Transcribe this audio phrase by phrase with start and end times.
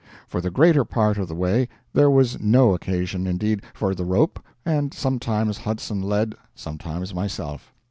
[0.27, 4.43] For the greater part of the way there was no occasion, indeed, for the rope,
[4.65, 7.71] and sometimes Hudson led, sometimes myself.